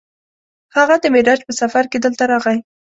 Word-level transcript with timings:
هغه 0.75 0.95
د 0.99 1.05
معراج 1.13 1.39
په 1.47 1.53
سفر 1.61 1.83
کې 1.91 1.97
دلته 2.05 2.23
راغی. 2.31 2.57